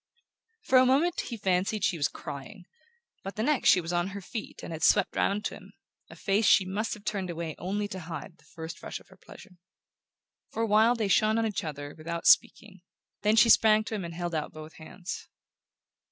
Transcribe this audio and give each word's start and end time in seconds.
For 0.63 0.79
a 0.79 0.85
moment 0.87 1.19
he 1.27 1.37
fancied 1.37 1.83
she 1.83 1.95
was 1.97 2.07
crying; 2.07 2.65
but 3.23 3.35
the 3.35 3.43
next 3.43 3.69
she 3.69 3.79
was 3.79 3.93
on 3.93 4.07
her 4.07 4.19
feet 4.19 4.63
and 4.63 4.73
had 4.73 4.81
swept 4.81 5.15
round 5.15 5.47
on 5.51 5.55
him 5.57 5.73
a 6.09 6.15
face 6.15 6.47
she 6.47 6.65
must 6.65 6.95
have 6.95 7.05
turned 7.05 7.29
away 7.29 7.53
only 7.59 7.87
to 7.89 7.99
hide 7.99 8.39
the 8.39 8.43
first 8.45 8.81
rush 8.81 8.99
of 8.99 9.09
her 9.09 9.15
pleasure. 9.23 9.59
For 10.49 10.63
a 10.63 10.67
while 10.67 10.95
they 10.95 11.07
shone 11.07 11.37
on 11.37 11.45
each 11.45 11.63
other 11.63 11.93
without 11.95 12.25
speaking; 12.25 12.81
then 13.21 13.35
she 13.35 13.49
sprang 13.49 13.83
to 13.83 13.93
him 13.93 14.03
and 14.03 14.15
held 14.15 14.33
out 14.33 14.51
both 14.51 14.73
hands. 14.77 15.27